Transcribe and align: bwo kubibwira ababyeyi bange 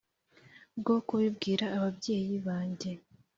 bwo 0.79 0.95
kubibwira 1.07 1.65
ababyeyi 1.77 2.35
bange 2.45 2.91